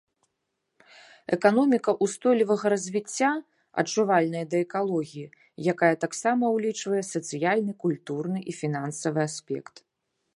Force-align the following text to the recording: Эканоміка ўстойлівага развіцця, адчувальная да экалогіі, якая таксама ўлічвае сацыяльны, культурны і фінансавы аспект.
Эканоміка 1.35 1.91
ўстойлівага 2.05 2.65
развіцця, 2.73 3.29
адчувальная 3.81 4.41
да 4.53 4.57
экалогіі, 4.65 5.27
якая 5.75 5.91
таксама 6.07 6.45
ўлічвае 6.57 7.03
сацыяльны, 7.13 7.73
культурны 7.85 8.39
і 8.53 8.57
фінансавы 8.65 9.19
аспект. 9.29 9.75